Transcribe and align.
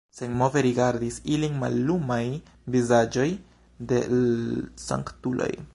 Senmove 0.19 0.61
rigardis 0.65 1.19
ilin 1.33 1.59
mallumaj 1.63 2.23
vizaĝoj 2.77 3.29
de 3.93 4.05
l' 4.21 4.69
sanktuloj. 4.89 5.51